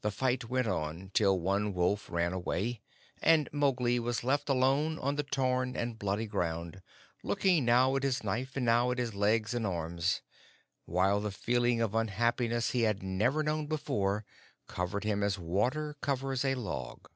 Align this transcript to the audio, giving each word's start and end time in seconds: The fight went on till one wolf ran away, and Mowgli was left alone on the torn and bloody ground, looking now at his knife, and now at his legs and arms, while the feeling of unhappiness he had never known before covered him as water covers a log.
The 0.00 0.10
fight 0.10 0.48
went 0.48 0.66
on 0.68 1.10
till 1.12 1.38
one 1.38 1.74
wolf 1.74 2.08
ran 2.10 2.32
away, 2.32 2.80
and 3.20 3.46
Mowgli 3.52 3.98
was 3.98 4.24
left 4.24 4.48
alone 4.48 4.98
on 4.98 5.16
the 5.16 5.22
torn 5.22 5.76
and 5.76 5.98
bloody 5.98 6.26
ground, 6.26 6.80
looking 7.22 7.66
now 7.66 7.94
at 7.96 8.04
his 8.04 8.24
knife, 8.24 8.56
and 8.56 8.64
now 8.64 8.90
at 8.90 8.96
his 8.96 9.12
legs 9.12 9.52
and 9.52 9.66
arms, 9.66 10.22
while 10.86 11.20
the 11.20 11.30
feeling 11.30 11.82
of 11.82 11.94
unhappiness 11.94 12.70
he 12.70 12.84
had 12.88 13.02
never 13.02 13.42
known 13.42 13.66
before 13.66 14.24
covered 14.66 15.04
him 15.04 15.22
as 15.22 15.38
water 15.38 15.94
covers 16.00 16.42
a 16.42 16.54
log. 16.54 17.10